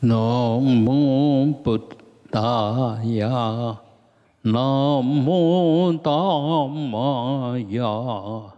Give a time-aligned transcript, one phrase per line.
[0.00, 0.14] 南
[0.86, 1.76] 无布
[2.30, 3.76] 达雅，
[4.42, 8.54] 南无达玛雅，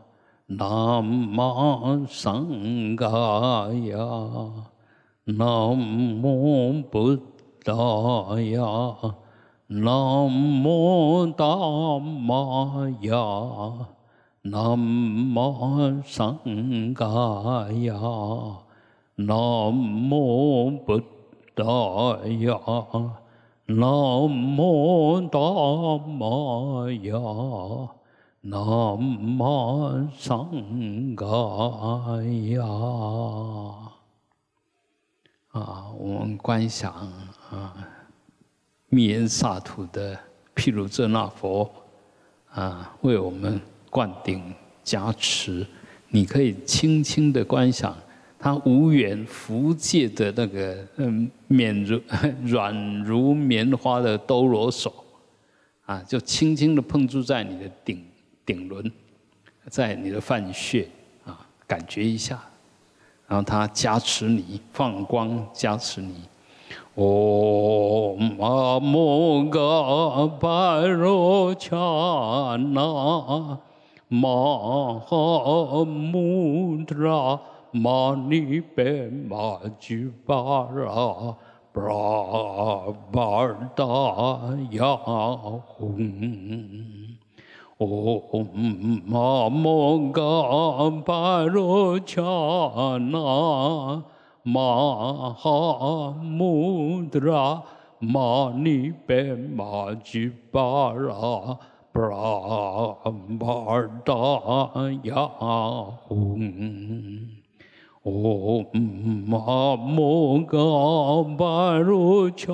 [0.49, 3.09] 南无僧伽
[3.89, 3.97] 雅，
[5.25, 7.17] 南无布
[7.65, 9.15] 达雅，
[9.69, 13.87] 南无达玛雅，
[14.43, 17.07] 南无僧伽，
[19.17, 21.01] 南无布。
[21.63, 22.59] 大呀，
[23.67, 23.87] 南
[24.57, 25.39] 无大
[25.99, 27.13] 玛呀，
[28.41, 28.59] 南
[28.99, 31.27] 无僧伽
[32.53, 32.65] 呀。
[35.53, 36.93] 啊，我们观想
[37.51, 37.75] 啊，
[38.89, 40.19] 密严萨土的
[40.55, 41.71] 毗卢遮那佛
[42.53, 45.67] 啊，为我们灌顶加持。
[46.09, 47.95] 你可以轻轻的观想。
[48.43, 52.01] 他无缘福界的那个嗯，绵如
[52.43, 54.93] 软如棉花的兜罗手，
[55.85, 58.03] 啊，就轻轻的碰触在你的顶
[58.47, 58.91] 顶轮，
[59.69, 60.89] 在你的饭穴
[61.27, 62.43] 啊，感觉一下，
[63.29, 66.15] 然后他加持你，放光加持你。
[66.95, 69.61] 哦，阿摩嘎
[91.05, 92.23] 巴罗恰
[92.99, 94.03] 那，
[94.43, 97.63] 玛哈穆达。
[98.03, 101.59] 玛尼贝玛吉巴拉
[101.93, 102.97] 布拉
[103.39, 104.13] 巴达
[105.03, 105.29] 雅
[108.05, 108.65] 嗡
[109.27, 110.57] 玛摩嘎
[111.37, 112.51] 巴罗恰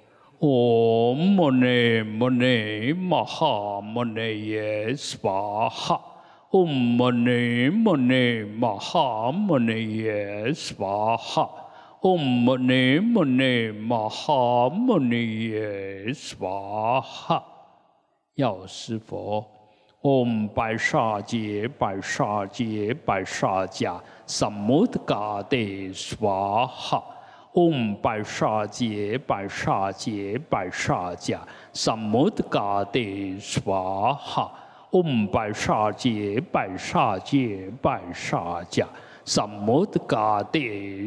[0.43, 5.97] 唵摩尼摩尼玛哈摩尼耶娑哈，
[6.51, 11.49] 唵摩尼摩尼玛哈摩尼耶娑哈，
[12.01, 17.41] 唵摩尼摩尼玛哈摩尼耶娑哈。
[18.35, 19.49] 药师佛，
[20.01, 25.57] 唵白沙杰白沙杰白沙迦萨摩德嘎德
[25.93, 27.01] 娑哈。
[27.53, 31.37] 嗡白沙杰白沙杰白沙迦
[31.71, 32.99] 萨摩德嘎德
[33.39, 34.51] 娑哈。
[34.89, 38.83] 嗡白沙杰白沙杰白沙迦
[39.23, 40.59] 萨摩德嘎德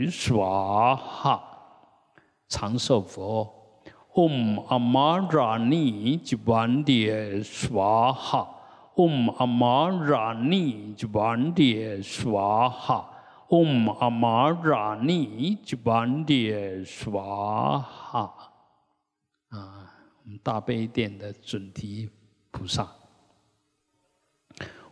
[0.09, 1.43] 娑哈。
[2.49, 3.53] 长寿佛。
[4.15, 8.49] 嗡阿玛拉尼吉班迭娑哈。
[8.95, 13.16] 嗡阿玛拉尼吉班迭娑哈。
[13.49, 18.35] 嗡阿玛拉尼吉班迭娑哈
[19.51, 19.89] 啊，
[20.43, 22.11] 大悲殿的准提
[22.51, 22.89] 菩萨。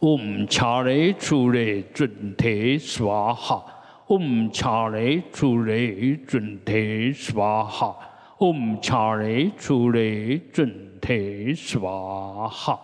[0.01, 3.65] 嗡恰雷出雷准提娑哈，
[4.09, 7.97] 嗡恰雷出雷准提娑哈，
[8.39, 12.79] 嗡恰雷出雷准提娑哈。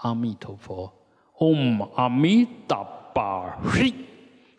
[0.00, 0.92] 阿弥陀佛，
[1.38, 2.44] 嗡阿弥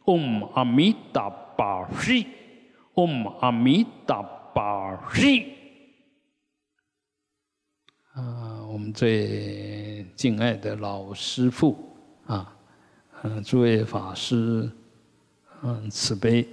[0.06, 2.28] 嗡阿弥达巴西，
[2.96, 4.22] 嗡阿弥达
[4.54, 5.54] 巴西。
[8.14, 11.78] 啊，我们最敬爱的老师父
[12.28, 12.54] 啊，
[13.22, 14.70] 嗯，诸位法师，
[15.62, 16.48] 嗯，慈悲，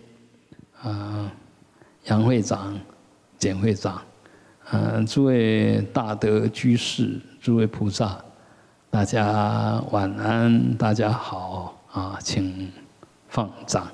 [0.80, 1.30] 啊，
[2.04, 2.78] 杨会长、
[3.36, 4.00] 简会长，
[4.70, 8.24] 嗯，诸位大德居士、诸位菩萨，
[8.88, 12.70] 大家晚安，大家好啊，请。
[13.30, 13.88] 放掌。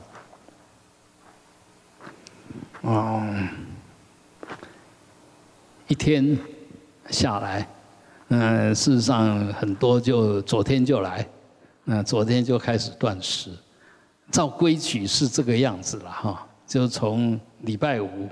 [2.83, 3.49] 嗯，
[5.89, 6.39] 一天
[7.11, 7.69] 下来，
[8.29, 11.29] 嗯，事实上很多就昨天就来，
[11.85, 13.51] 嗯，昨天就开始断食，
[14.31, 18.29] 照规矩是这个样子了哈，就从礼拜五，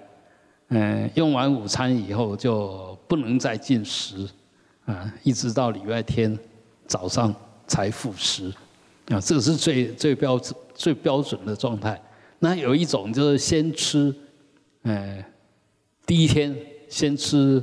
[0.69, 4.29] 嗯，用完午餐以后就不能再进食，
[4.87, 6.39] 啊，一直到礼拜天
[6.87, 7.35] 早上
[7.67, 8.55] 才复食。
[9.09, 12.01] 啊，这个是最最标准、最标准的状态。
[12.39, 14.15] 那有一种就是先吃，
[14.83, 15.25] 呃，
[16.05, 16.55] 第一天
[16.89, 17.63] 先吃，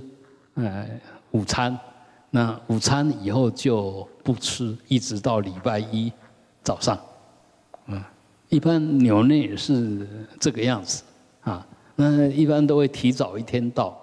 [0.55, 0.87] 呃，
[1.31, 1.77] 午餐。
[2.33, 6.09] 那午餐以后就不吃，一直到礼拜一
[6.63, 6.97] 早上，
[7.87, 8.01] 嗯，
[8.47, 10.07] 一般扭内是
[10.39, 11.03] 这个样子
[11.41, 11.67] 啊，
[11.97, 13.99] 那一般都会提早一天到，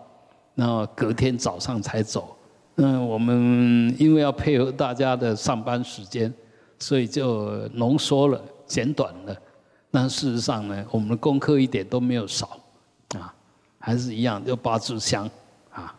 [0.55, 2.37] 然后隔天早上才走。
[2.75, 6.33] 那我们因为要配合大家的上班时间，
[6.79, 8.39] 所以就浓缩了、
[8.69, 9.37] 简短了。
[9.91, 12.61] 那事实上呢，我们的功课一点都没有少，
[13.17, 13.35] 啊，
[13.81, 15.29] 还是一样，就八支香，
[15.73, 15.99] 啊，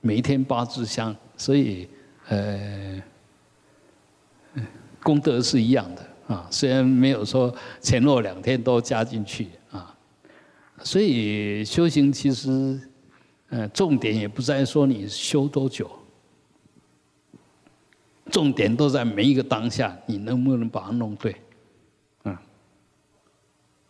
[0.00, 1.88] 每一天八支香，所以
[2.28, 3.02] 呃，
[5.02, 6.06] 功德是一样的。
[6.28, 9.48] 啊，虽然没有说前后两天都加进去。
[9.70, 9.92] 啊，
[10.82, 12.80] 所以修行其实，
[13.48, 15.90] 呃，重点也不在说你修多久，
[18.30, 21.34] 重点都在每一个当下，你能不能把它弄对，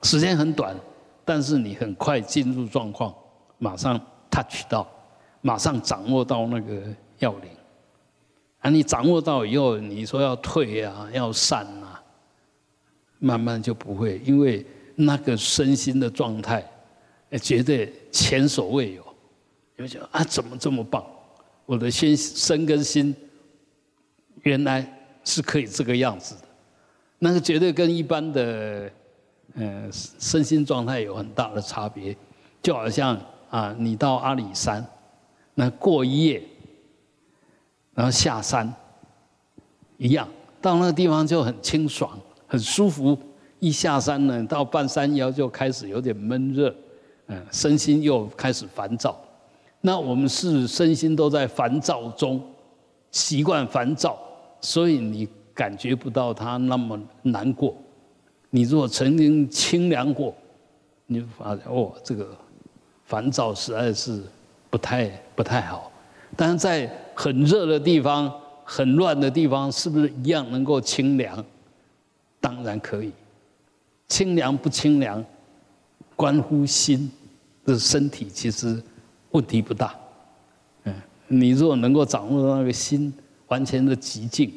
[0.03, 0.77] 时间很短，
[1.25, 3.15] 但是你很快进入状况，
[3.59, 4.01] 马上
[4.31, 4.87] touch 到，
[5.41, 6.83] 马上掌握到那个
[7.19, 7.51] 要领，
[8.61, 12.01] 啊，你掌握到以后，你说要退啊，要散啊。
[13.25, 14.67] 慢慢就不会，因为
[14.97, 16.69] 那个身心的状态，
[17.41, 19.15] 绝对前所未有。
[19.77, 21.07] 有想啊，怎么这么棒？
[21.65, 23.15] 我的心身跟心，
[24.43, 24.85] 原来
[25.23, 26.41] 是可以这个样子的。
[27.21, 28.91] 那个绝对跟一般的，
[29.55, 32.17] 呃，身心状态有很大的差别。
[32.63, 33.19] 就好像
[33.51, 34.87] 啊，你到阿里山，
[35.55, 36.43] 那过一夜，
[37.95, 38.73] 然后下山，
[39.99, 40.29] 一样，
[40.61, 42.19] 到那个地方就很清爽。
[42.47, 43.19] 很舒服，
[43.61, 46.75] 一下山呢，到半山腰就开始有点闷热，
[47.29, 49.19] 嗯，身心又开始烦躁。
[49.81, 52.41] 那我们是身心都在烦躁中，
[53.11, 54.19] 习惯烦躁，
[54.61, 57.75] 所以你感觉不到它那么难过。
[58.55, 60.35] 你如果曾经清凉过，
[61.07, 62.37] 你就发现哦，这个
[63.07, 64.23] 烦躁实在是
[64.69, 65.91] 不太不太好。
[66.37, 68.31] 但是在很热的地方、
[68.63, 71.43] 很乱的地方，是不是一样能够清凉？
[72.43, 73.11] 当然可以，
[74.07, 75.25] 清凉不清凉，
[76.15, 77.11] 关乎心
[77.65, 78.83] 的身体，其实
[79.31, 79.95] 问题不大。
[80.85, 80.95] 嗯，
[81.27, 83.11] 你如果能够掌握到那个心
[83.49, 84.53] 完全的极静，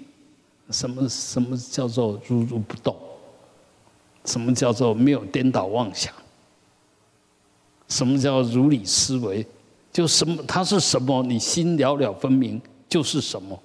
[0.69, 2.94] 什么什么叫做如如不动？
[4.25, 6.13] 什么叫做没有颠倒妄想？
[7.88, 9.45] 什么叫如理思维？
[9.92, 11.24] 就什么它是什么？
[11.24, 13.57] 你心了了分明就是什么？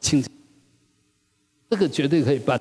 [0.00, 0.24] 清，
[1.70, 2.60] 这个绝对可以办。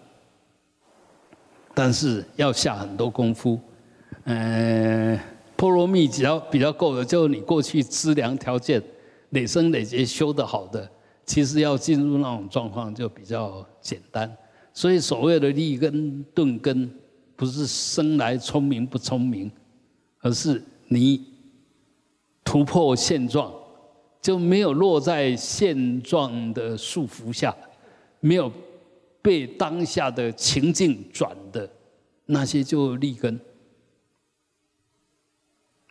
[1.74, 3.60] 但是要下很多功夫，
[4.26, 5.20] 嗯，
[5.56, 8.82] 波罗蜜只要比较够的，就是你过去资粮条件
[9.32, 10.90] 累生累劫修得好的，
[11.26, 14.32] 其实要进入那种状况就比较简单。
[14.74, 16.90] 所以所谓的立根顿根，
[17.36, 19.52] 不是生来聪明不聪明，
[20.22, 21.26] 而是你
[22.44, 23.54] 突破现状，
[24.22, 27.56] 就没有落在现状的束缚下，
[28.20, 28.52] 没有。
[29.26, 31.68] 被当下的情境转的
[32.28, 33.40] 那些就立根，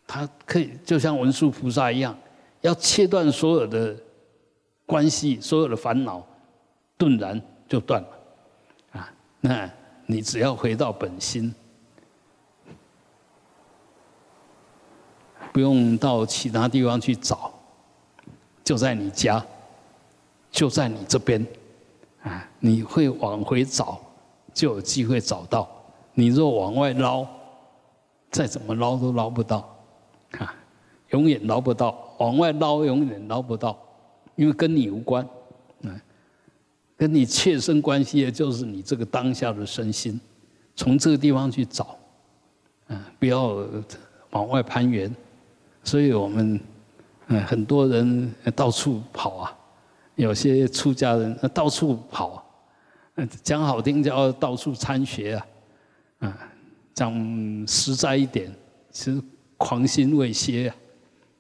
[0.07, 2.17] 他可以就像文殊菩萨一样，
[2.61, 4.01] 要切断所有的
[4.87, 6.25] 关系，所有的烦恼，
[6.97, 8.09] 顿然就断了。
[8.93, 9.69] 啊，那
[10.07, 11.55] 你只要回到本心，
[15.53, 17.53] 不用到其他地方去找，
[18.63, 19.45] 就在你家，
[20.51, 21.47] 就在你这边。
[22.23, 24.01] 啊，你会往回找，
[24.55, 25.69] 就有机会找到。
[26.15, 27.27] 你若往外捞，
[28.31, 29.77] 再怎么捞都捞不到，
[30.39, 30.55] 啊，
[31.11, 31.95] 永远捞不到。
[32.19, 33.79] 往外捞永远捞不到，
[34.37, 35.29] 因为跟你无关，
[35.81, 36.01] 嗯，
[36.97, 40.21] 跟你切身关系的就是你这个当下的身心。
[40.77, 41.97] 从这个地方去找，
[42.89, 43.65] 嗯，不要
[44.31, 45.15] 往外攀援。
[45.83, 46.61] 所以我们，
[47.27, 49.59] 嗯，很多人到处跑啊。
[50.17, 52.35] 有些出家人到处跑
[53.17, 55.47] 啊，讲好听叫到处参学啊，
[56.21, 56.39] 啊，
[56.95, 57.13] 讲
[57.67, 58.53] 实在一点，
[58.93, 59.21] 其实
[59.57, 60.77] 狂心未歇啊，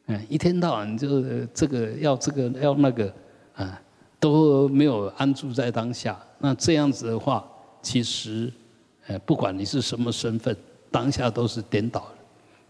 [0.06, 3.14] 嗯，一天到晚就这个要这个要那个，
[3.54, 3.80] 啊，
[4.24, 6.18] 都没有安住在当下。
[6.38, 7.46] 那这样子的话，
[7.82, 8.50] 其实，
[9.06, 10.56] 呃，不管你是什么身份，
[10.90, 12.14] 当下都是颠倒的。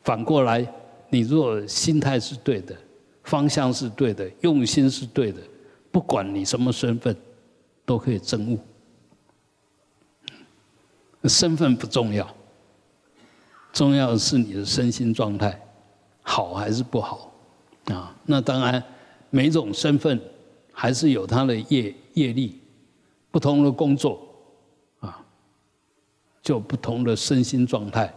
[0.03, 0.67] 反过来，
[1.11, 2.75] 你若心态是对的，
[3.23, 5.41] 方向是对的，用心是对的。
[5.93, 7.17] 不管你什么身份，
[7.85, 8.59] 都可以证悟。
[11.29, 12.29] 身份不重要，
[13.73, 15.57] 重要的是你的身心状态
[16.21, 17.33] 好还是不好
[17.85, 18.13] 啊？
[18.27, 18.83] 那当然，
[19.31, 20.21] 每种身份
[20.75, 22.61] 还是有他的业业力，
[23.31, 24.21] 不同的工作
[24.99, 25.25] 啊，
[26.43, 28.12] 就不同的身心状态。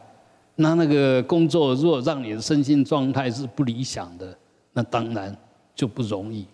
[0.55, 4.35] 那那个工作如果让你的身心状态是不理想的，
[4.73, 5.37] 那当然
[5.75, 6.47] 就不容易。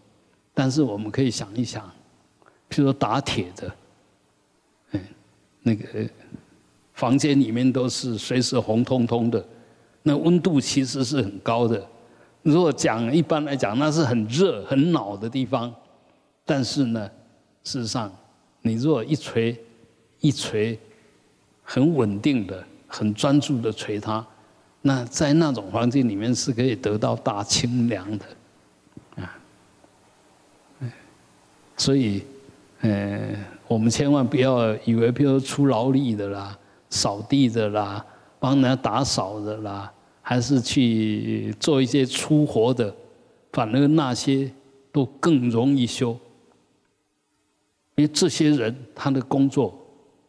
[0.53, 1.83] 但是我们可以想一想，
[2.69, 3.75] 譬如说打铁的，
[4.91, 5.01] 嗯，
[5.61, 6.07] 那个
[6.91, 9.43] 房间里面都是随时红彤彤的，
[10.03, 11.81] 那温度其实是很高的。
[12.41, 15.73] 如果讲一般来讲，那是很热、很恼的地方。
[16.45, 17.09] 但是呢，
[17.63, 18.11] 事实上，
[18.61, 19.57] 你如果一锤
[20.19, 20.77] 一锤，
[21.63, 24.25] 很稳定的、很专注的锤它，
[24.81, 28.25] 那在那种环境里面是可以得到大清凉的，
[29.15, 29.35] 啊，
[31.77, 32.23] 所以，
[32.81, 33.33] 呃，
[33.67, 36.57] 我们千万不要以为，比如出劳力的啦、
[36.89, 38.05] 扫地的啦、
[38.39, 42.93] 帮人家打扫的啦，还是去做一些粗活的，
[43.53, 44.51] 反而那些
[44.91, 46.19] 都更容易修。
[47.95, 49.79] 因为这些人他的工作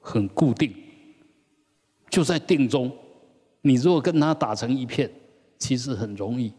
[0.00, 0.74] 很固定，
[2.10, 2.92] 就在定中。
[3.62, 5.10] 你如果跟他打成一片，
[5.58, 6.52] 其实很容易。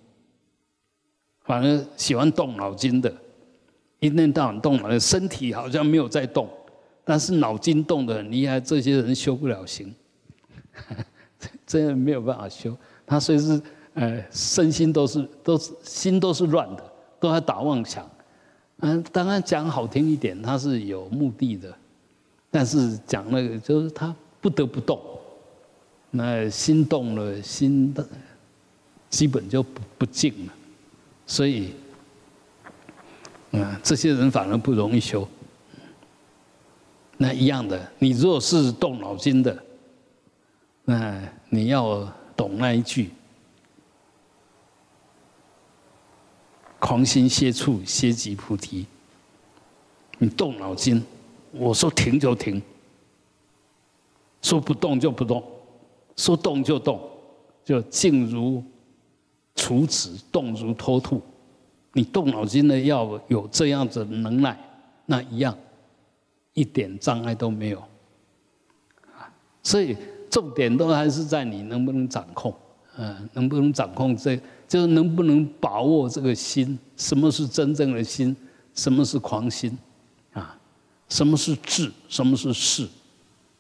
[1.43, 3.13] 反而喜欢动脑筋的，
[4.00, 6.50] 一天到晚动脑筋，身体好像没有在动，
[7.03, 8.59] 但是脑筋动得很厉害。
[8.59, 9.93] 这些人修不了行，
[11.67, 12.75] 真的没有办法修。
[13.05, 13.62] 他随时
[13.93, 18.09] 呃身心都是都是心都是乱的，都在打妄想。
[18.79, 21.74] 嗯，当然讲好听一点，他是有目的的，
[22.51, 25.00] 但是讲那个就是他不得不动，
[26.12, 28.05] 那心动了，心的
[29.10, 30.53] 基本就不不静了，
[31.25, 31.74] 所以，
[33.51, 35.27] 嗯，这些人反而不容易修。
[37.17, 39.58] 那一样的，你如果是动脑筋的，
[40.84, 41.17] 那
[41.50, 43.10] 你要懂那一句。
[46.86, 48.86] 狂心歇处，歇即菩提。
[50.20, 51.04] 你动脑筋，
[51.51, 52.62] 我说停就停，
[54.44, 55.44] 说不动就不动，
[56.15, 57.01] 说动就动，
[57.63, 58.63] 就静如
[59.56, 61.20] 处子，动如脱兔。
[61.94, 64.56] 你动脑筋的，要有这样子能耐，
[65.08, 65.58] 那一样
[66.54, 67.84] 一点障碍都没有。
[69.63, 69.98] 所以
[70.30, 72.54] 重点都还是在你能不能掌控，
[72.98, 74.40] 嗯，能不能掌控这。
[74.68, 76.78] 就是能不能把握这个心？
[76.98, 78.36] 什么是真正的心？
[78.74, 79.78] 什么是狂心？
[80.34, 80.58] 啊，
[81.08, 81.92] 什么是智？
[82.10, 82.88] 什么是事？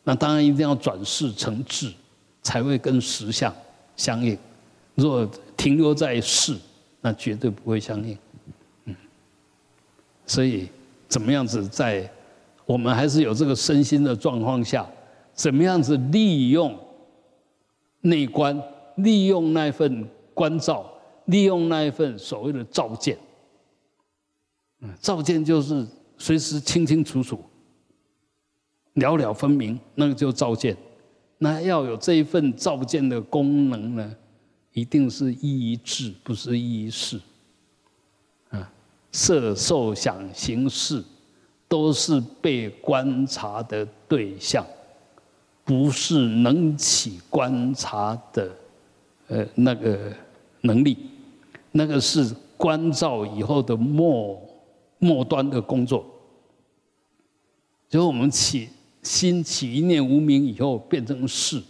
[0.03, 1.93] 那当然一定要转世成智，
[2.41, 3.53] 才会跟实相
[3.95, 4.37] 相应。
[4.95, 6.57] 若停留在事，
[7.01, 8.17] 那绝对不会相应。
[8.85, 8.95] 嗯，
[10.25, 10.67] 所以
[11.07, 12.09] 怎么样子在
[12.65, 14.87] 我们还是有这个身心的状况下，
[15.33, 16.75] 怎么样子利用
[18.01, 18.59] 内观，
[18.95, 20.91] 利用那份关照。
[21.25, 23.17] 利用那一份所谓的照见，
[24.81, 25.83] 嗯，照见就是
[26.19, 27.43] 随时清清楚楚、
[28.93, 30.77] 了了分明，那个就照见。
[31.39, 34.15] 那要有这一份照见的功能呢，
[34.73, 37.19] 一定是一一智，不是一一事。
[38.49, 38.71] 啊，
[39.11, 41.03] 色、受、想、行、识，
[41.67, 44.63] 都是被观察的对象，
[45.63, 48.55] 不是能起观察的，
[49.27, 50.13] 呃，那个
[50.61, 50.97] 能力。
[51.77, 54.41] 那个是关照以后的末
[54.97, 56.05] 末端的工作，
[57.89, 58.69] 就是我们起
[59.03, 61.61] 心起一念无名以后变成事，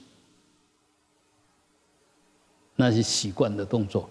[2.75, 4.07] 那些习惯的动作，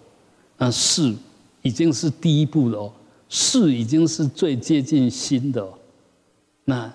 [0.58, 1.14] 那事
[1.62, 2.92] 已经是第一步了哦，
[3.28, 5.72] 事已经是最接近心的，
[6.64, 6.92] 那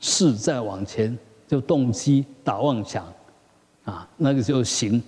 [0.00, 1.16] 事再往前
[1.46, 3.06] 就动机打妄想，
[3.84, 5.00] 啊，那个就行，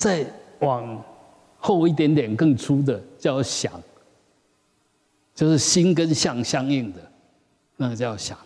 [0.00, 0.26] 再
[0.58, 1.04] 往。
[1.62, 3.70] 后一点点更粗的叫想，
[5.34, 7.12] 就是心跟相相应的，
[7.76, 8.38] 那个叫想。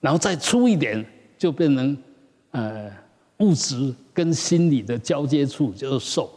[0.00, 1.04] 然后再粗一点
[1.36, 2.02] 就变成
[2.52, 2.90] 呃
[3.40, 6.30] 物质跟心理的交接处，就是受。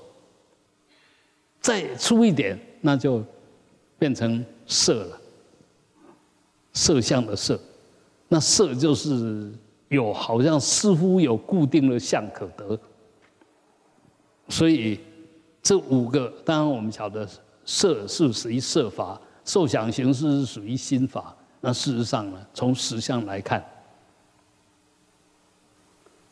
[1.62, 3.24] 再粗一点那就
[3.98, 5.22] 变成色了，
[6.74, 7.58] 色相的色，
[8.28, 9.50] 那色就是
[9.88, 12.78] 有好像似乎有固定的相可得，
[14.50, 15.00] 所以。
[15.64, 17.28] 这五个，当然我们晓得
[17.66, 21.36] 色是属于色法，受想行识是属于心法。
[21.60, 23.62] 那事实上呢，从实相来看，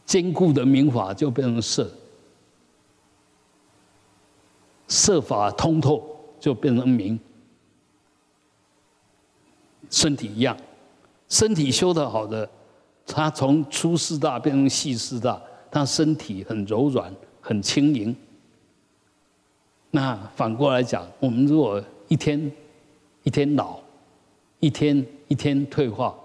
[0.05, 1.91] 坚固的明法就变成色，
[4.87, 7.19] 色法通透就变成明。
[9.89, 10.55] 身体一样，
[11.27, 12.49] 身体修得好的，
[13.05, 17.13] 他从粗四大变成细四大，他身体很柔软，
[17.45, 18.15] 很轻盈。
[19.91, 22.51] 那反过来讲，我们如果一天
[23.21, 23.79] 一天老，
[24.59, 26.15] 一天一天退化，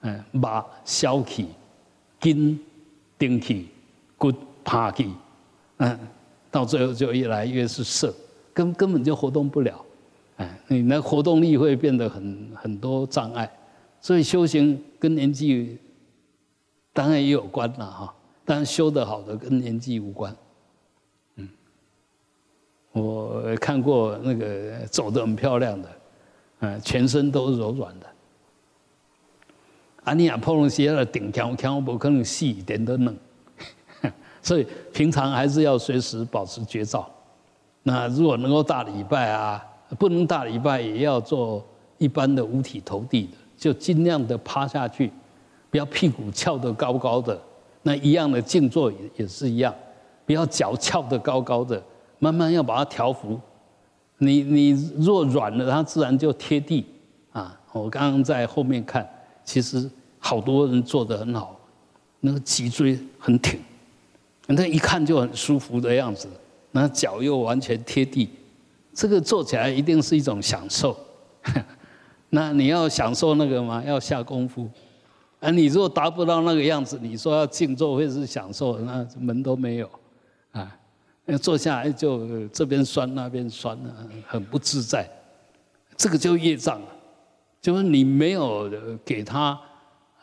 [0.00, 1.48] 嗯，把消气、
[2.18, 2.58] 筋
[3.18, 3.68] 顶气、
[4.16, 4.32] 骨
[4.64, 5.12] 趴气，
[5.76, 5.98] 嗯，
[6.50, 8.14] 到最后就越来越是色，
[8.54, 9.84] 根根本就活动不了，
[10.38, 13.48] 哎，你那活动力会变得很很多障碍，
[14.00, 15.76] 所以修行跟年纪
[16.94, 18.14] 当然也有关了哈。
[18.48, 20.34] 但修得好的跟年纪无关。
[21.34, 21.46] 嗯，
[22.92, 25.88] 我看过那个走得很漂亮的，
[26.60, 28.06] 嗯，全身都是柔软的。
[30.04, 33.14] 啊，你亚破龙鞋的顶强强不可能细一点的冷，
[34.40, 37.06] 所以平常还是要随时保持觉照。
[37.82, 39.62] 那如果能够大礼拜啊，
[39.98, 41.62] 不能大礼拜也要做
[41.98, 45.12] 一般的五体投地的，就尽量的趴下去，
[45.70, 47.38] 不要屁股翘得高高的。
[47.82, 49.74] 那一样的静坐也也是一样，
[50.26, 51.82] 不要脚翘得高高的，
[52.18, 53.40] 慢慢要把它调服。
[54.18, 56.84] 你你若软了，它自然就贴地
[57.30, 57.58] 啊。
[57.72, 59.08] 我刚刚在后面看，
[59.44, 61.58] 其实好多人做得很好，
[62.20, 63.60] 那个脊椎很挺，
[64.48, 66.28] 那一看就很舒服的样子，
[66.72, 68.28] 那脚又完全贴地，
[68.92, 70.96] 这个做起来一定是一种享受。
[72.30, 73.82] 那你要享受那个吗？
[73.86, 74.68] 要下功夫。
[75.40, 79.88] 啊，你如果达不到那个样子，你说要静坐或者是享受，那门都没有，
[80.50, 80.76] 啊，
[81.40, 83.78] 坐下来就这边酸那边酸，
[84.26, 85.08] 很不自在，
[85.96, 86.80] 这个就业障，
[87.60, 88.68] 就是你没有
[89.04, 89.58] 给他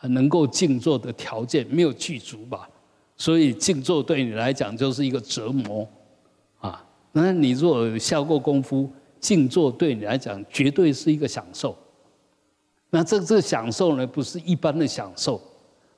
[0.02, 2.68] 能够静坐的条件，没有具足吧，
[3.16, 5.88] 所以静坐对你来讲就是一个折磨，
[6.58, 11.74] 啊，那你如果下过功夫，静坐对你来讲绝对是一个享受。
[12.90, 15.40] 那这这个享受呢，不是一般的享受，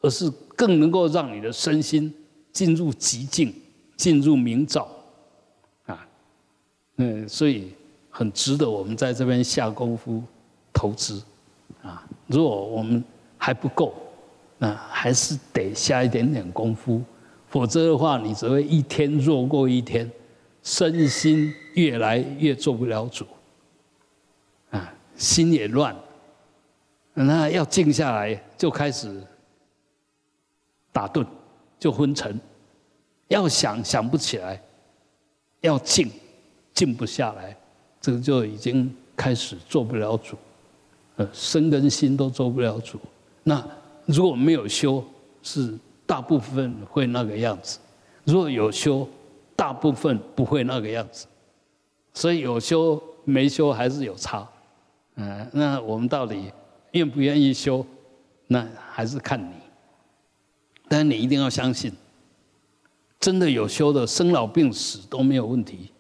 [0.01, 2.13] 而是更能够让你的身心
[2.51, 3.55] 进入极境，
[3.97, 4.89] 进入明照，
[5.87, 6.09] 啊，
[6.97, 7.73] 嗯，所以
[8.09, 10.23] 很值得我们在这边下功夫
[10.73, 11.23] 投资，
[11.83, 13.05] 啊，如果我们
[13.37, 13.95] 还不够，
[14.57, 17.03] 那还是得下一点点功夫，
[17.49, 20.11] 否则的话，你只会一天弱过一天，
[20.63, 23.27] 身心越来越做不了主，
[24.71, 25.95] 啊，心也乱。
[27.25, 29.23] 那要静下来，就开始
[30.93, 31.27] 打盹，
[31.79, 32.39] 就昏沉。
[33.27, 34.63] 要想想不起来，
[35.61, 36.11] 要静，
[36.73, 37.57] 静不下来，
[38.01, 40.37] 这个就已经开始做不了主，
[41.17, 42.99] 呃，身跟心都做不了主。
[43.43, 43.63] 那
[44.07, 45.05] 如果没有修，
[45.43, 45.77] 是
[46.07, 47.79] 大部分会那个样子；
[48.25, 49.07] 如果有修，
[49.57, 51.27] 大部分不会那个样子。
[52.15, 54.49] 所以有修没修还是有差。
[55.17, 56.51] 嗯，那我们到底？
[56.93, 57.85] 愿不愿意修，
[58.47, 59.53] 那还是看你。
[60.89, 61.93] 但你一定要相信，
[63.21, 65.91] 真的有修的生老病死都没有问题；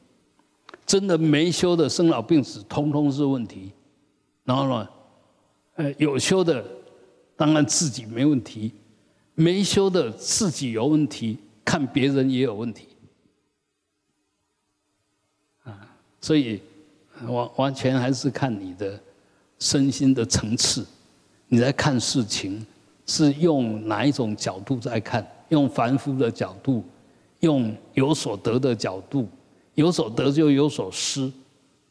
[0.87, 3.73] 真的没修的生老病死通通是问题。
[4.45, 4.89] 然后呢，
[5.75, 6.65] 呃，有修的
[7.37, 8.73] 当然自己没问题，
[9.35, 12.89] 没修的自己有问题，看别人也有问题。
[15.65, 16.63] 啊，所以
[17.27, 18.99] 完完全还是看你的。
[19.59, 20.87] 身心的层次，
[21.49, 22.65] 你在看事情
[23.07, 25.27] 是用哪一种角度在看？
[25.49, 26.85] 用凡夫的角度，
[27.41, 29.27] 用有所得的角度，
[29.75, 31.33] 有所得就有所失。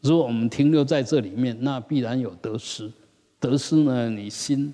[0.02, 2.92] 如果我们停留在这里面，那必然有得失。
[3.40, 4.74] 得失呢，你心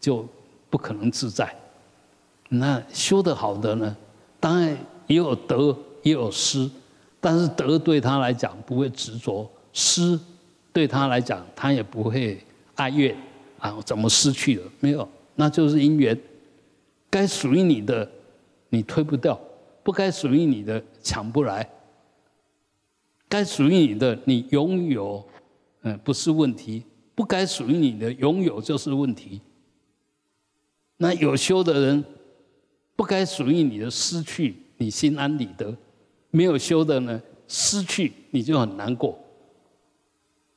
[0.00, 0.26] 就
[0.70, 1.54] 不可能自在。
[2.48, 3.96] 那修得好的呢，
[4.40, 6.70] 当然也有得也有失，
[7.20, 10.18] 但是得对他来讲不会执着，失。
[10.76, 12.38] 对他来讲，他也不会
[12.74, 13.16] 哀怨
[13.58, 14.70] 啊，怎么失去了？
[14.78, 16.14] 没有，那就是因缘。
[17.08, 18.06] 该属于你的，
[18.68, 19.34] 你推不掉；
[19.82, 21.66] 不该属于你的，抢不来。
[23.26, 25.26] 该属于你的，你拥有，
[25.80, 26.82] 嗯，不是问题；
[27.14, 29.40] 不该属于你的，拥有就是问题。
[30.98, 32.04] 那有修的人，
[32.94, 35.74] 不该属于你的失去，你心安理得；
[36.30, 39.18] 没有修的呢，失去你就很难过。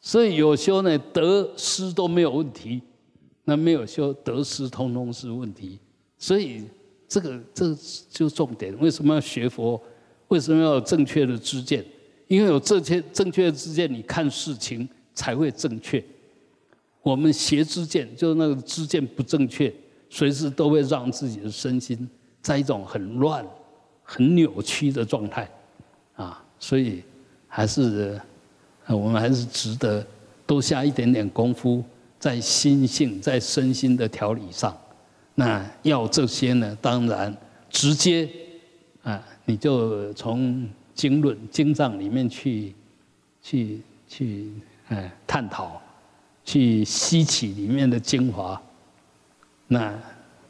[0.01, 2.79] 所以有修呢，得失都没有问题；
[3.43, 5.77] 那没有修，得失通通是问题。
[6.17, 6.63] 所以
[7.07, 7.75] 这个这
[8.09, 8.73] 就重点。
[8.79, 9.81] 为什么要学佛？
[10.29, 11.85] 为什么要有正确的知见？
[12.27, 16.01] 因为有这些正确的知见，你看事情才会正确。
[17.01, 19.73] 我们邪知见，就是那个知见不正确，
[20.09, 22.09] 随时都会让自己的身心
[22.41, 23.45] 在一种很乱、
[24.01, 25.49] 很扭曲的状态
[26.15, 26.41] 啊。
[26.57, 27.03] 所以
[27.47, 28.17] 还是。
[28.95, 30.05] 我们还是值得
[30.47, 31.83] 多下一点点功夫，
[32.19, 34.75] 在心性、在身心的调理上。
[35.35, 36.77] 那要这些呢？
[36.81, 37.35] 当然，
[37.69, 38.27] 直接
[39.03, 42.73] 啊，你就从经论、经藏里面去、
[43.41, 44.51] 去、去，
[44.89, 45.81] 哎，探讨，
[46.43, 48.61] 去吸取里面的精华。
[49.67, 49.93] 那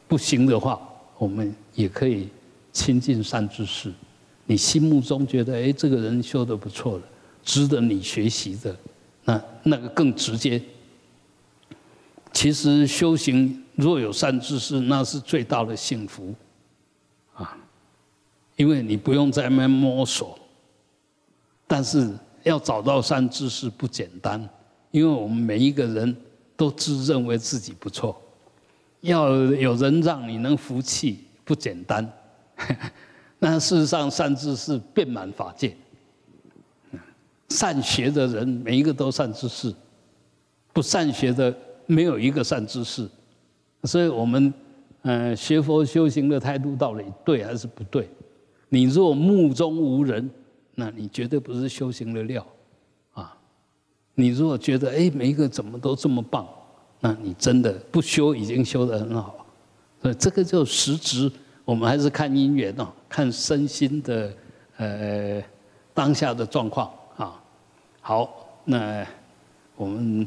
[0.08, 0.80] 不行的话，
[1.18, 2.28] 我们也可以
[2.72, 3.92] 亲近善知识。
[4.46, 7.04] 你心目中觉得，哎，这个人修的不错了。
[7.42, 8.76] 值得你学习的，
[9.24, 10.60] 那那个更直接。
[12.32, 16.34] 其实修行若有善知识，那是最大的幸福，
[17.34, 17.56] 啊，
[18.56, 20.38] 因为你不用在那摸索。
[21.66, 24.48] 但是要找到善知识不简单，
[24.90, 26.16] 因为我们每一个人
[26.56, 28.20] 都自认为自己不错，
[29.00, 32.12] 要有人让你能服气不简单。
[33.38, 35.76] 那事实上，善知识遍满法界，
[37.50, 39.72] 善学的人每一个都善知识，
[40.72, 41.54] 不善学的
[41.86, 43.08] 没有一个善知识。
[43.84, 44.52] 所以我们
[45.02, 48.08] 嗯学佛修行的态度到底对还是不对？
[48.68, 50.28] 你若目中无人。
[50.76, 52.46] 那你绝对不是修行的料，
[53.12, 53.36] 啊！
[54.14, 56.48] 你如果觉得哎，每一个怎么都这么棒，
[57.00, 59.44] 那你真的不修已经修得很好。
[60.00, 61.30] 所以这个就实质，
[61.66, 64.32] 我们还是看因缘哦，看身心的
[64.78, 65.42] 呃
[65.92, 66.90] 当下的状况。
[68.00, 69.06] 好，那
[69.76, 70.26] 我们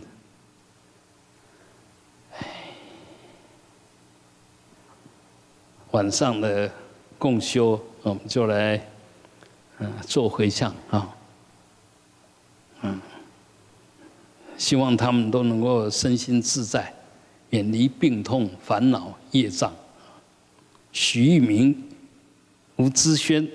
[5.92, 6.72] 晚上的
[7.18, 8.88] 共修，我们就来。
[9.80, 11.16] 嗯，做回向啊，
[12.84, 13.02] 嗯，
[14.56, 16.94] 希望他们都能够身心自在，
[17.50, 19.74] 远离病痛、烦恼、业障。
[20.92, 21.90] 许玉明、
[22.76, 23.50] 吴之轩、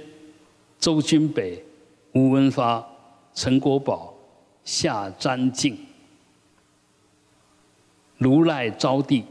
[0.80, 1.64] 周君北、
[2.12, 2.84] 吴文发、
[3.38, 4.12] 陈国宝、
[4.64, 5.78] 夏占静、
[8.18, 9.22] 卢赖招娣、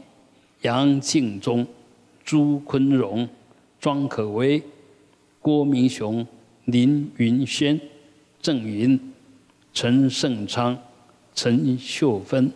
[0.62, 1.66] 杨敬忠、
[2.24, 3.28] 朱坤荣、
[3.78, 4.62] 庄可威、
[5.42, 6.26] 郭明雄。
[6.64, 7.80] 林云轩、
[8.42, 9.00] 郑云、
[9.72, 10.78] 陈胜昌、
[11.34, 12.52] 陈秀芬、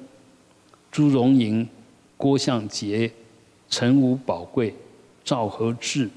[0.90, 1.66] 朱荣莹、
[2.18, 3.10] 郭向杰、
[3.70, 4.74] 陈武宝贵、
[5.24, 6.10] 赵和志、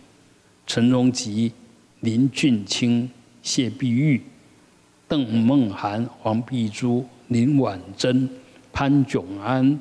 [0.67, 1.53] 陈荣吉、
[2.01, 3.09] 林俊清、
[3.41, 4.21] 谢碧玉、
[5.07, 8.29] 邓梦涵、黄碧珠、林婉珍、
[8.71, 9.77] 潘炯安、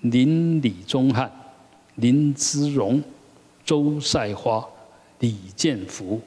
[0.00, 1.30] 林李宗汉、
[1.96, 3.02] 林姿荣、
[3.64, 4.66] 周赛花、
[5.20, 6.20] 李建福。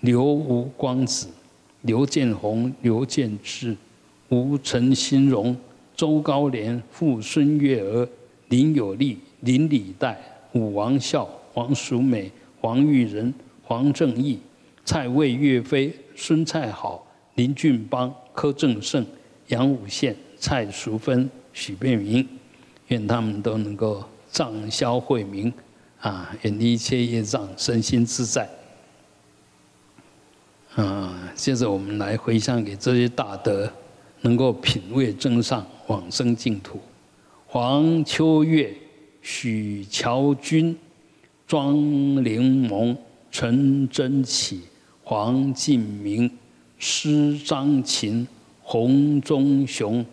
[0.00, 1.28] 刘吴光子、
[1.82, 3.76] 刘建宏、刘建志、
[4.30, 5.54] 吴陈新荣、
[5.94, 8.08] 周高莲、傅孙月娥、
[8.48, 10.18] 林有利、林李代、
[10.52, 14.38] 武王孝、黄淑美、黄玉仁、黄正义、
[14.86, 17.06] 蔡魏岳飞、孙蔡好、
[17.40, 19.02] 林俊邦、柯正胜、
[19.48, 22.28] 杨武宪、蔡淑芬、许变明，
[22.88, 25.50] 愿他们都能够障消慧明，
[26.00, 28.46] 啊，远离一切业障，身心自在。
[30.74, 33.72] 啊，接着我们来回向给这些大德，
[34.20, 36.78] 能够品味真上往生净土。
[37.46, 38.70] 黄秋月、
[39.22, 40.76] 许乔君、
[41.46, 41.74] 庄
[42.22, 42.94] 灵萌、
[43.30, 44.60] 陈真启、
[45.02, 46.30] 黄进明、
[46.80, 48.26] 施张琴、
[48.62, 50.04] 洪忠雄、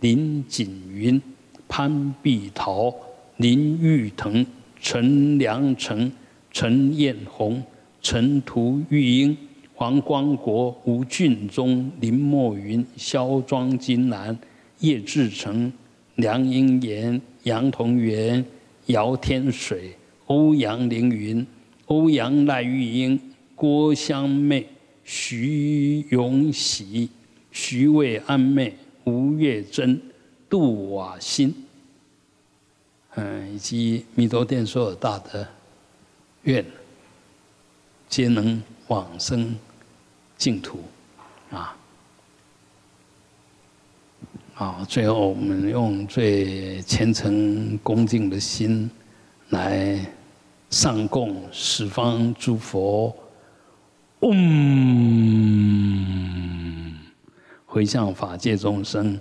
[0.00, 1.20] 林锦云、
[1.66, 2.94] 潘碧桃、
[3.38, 4.44] 林玉腾、
[4.78, 6.12] 陈良成、
[6.50, 7.62] 陈艳红、
[8.02, 9.34] 陈图玉英。
[9.78, 14.34] 黄光国、吴俊忠、林墨云、肖庄金兰、
[14.80, 15.70] 叶志成、
[16.14, 18.42] 梁英岩、杨同元、
[18.86, 19.94] 姚天水、
[20.28, 21.46] 欧阳凌云、
[21.88, 23.20] 欧阳赖玉英、
[23.54, 24.66] 郭香妹、
[25.06, 27.08] 徐永喜、
[27.52, 29.98] 徐卫安妹、吴月珍、
[30.50, 31.54] 杜瓦新，
[33.14, 35.46] 嗯，以及弥陀殿所有大德，
[36.42, 36.62] 愿
[38.08, 39.56] 皆能往生。
[40.38, 40.80] 净土，
[41.50, 41.74] 啊，
[44.52, 48.90] 好，最后我们用最虔诚恭敬的心
[49.48, 49.98] 来
[50.68, 53.16] 上供十方诸佛，
[54.26, 54.34] 嗡，
[57.64, 59.20] 回向法界众生，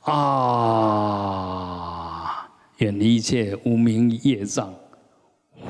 [0.00, 0.14] 啊，
[2.78, 4.72] 远离一切无名业障，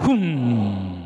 [0.07, 0.98] 嗡。